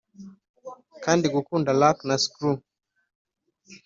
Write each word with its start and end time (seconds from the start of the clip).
kandi 1.03 1.25
gukunda 1.35 1.69
rack 1.81 1.97
na 2.07 2.15
screw. 2.23 2.57